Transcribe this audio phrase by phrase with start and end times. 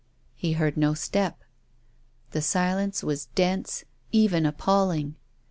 [0.33, 1.43] He heard no step.
[2.31, 5.15] The silence was dense, even appalling.